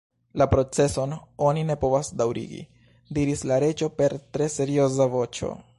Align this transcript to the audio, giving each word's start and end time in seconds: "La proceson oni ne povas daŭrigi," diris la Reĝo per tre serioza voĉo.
"La 0.41 0.45
proceson 0.53 1.13
oni 1.49 1.65
ne 1.67 1.75
povas 1.83 2.09
daŭrigi," 2.23 2.63
diris 3.19 3.47
la 3.53 3.63
Reĝo 3.65 3.95
per 4.01 4.21
tre 4.35 4.53
serioza 4.57 5.11
voĉo. 5.17 5.55